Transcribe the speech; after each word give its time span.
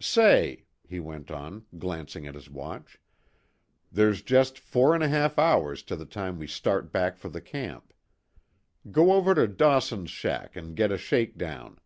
"Say," 0.00 0.62
he 0.88 1.00
went 1.00 1.28
on, 1.28 1.66
glancing 1.76 2.24
at 2.28 2.36
his 2.36 2.48
watch, 2.48 3.00
"there's 3.90 4.22
just 4.22 4.56
four 4.56 4.94
and 4.94 5.02
a 5.02 5.08
half 5.08 5.40
hours 5.40 5.82
to 5.90 5.96
the 5.96 6.04
time 6.04 6.38
we 6.38 6.46
start 6.46 6.92
back 6.92 7.16
for 7.16 7.28
the 7.28 7.40
camp. 7.40 7.92
Go 8.92 9.10
over 9.12 9.34
to 9.34 9.48
Dawson's 9.48 10.10
shack 10.10 10.54
and 10.54 10.76
get 10.76 10.92
a 10.92 10.98
shake 10.98 11.36
down. 11.36 11.80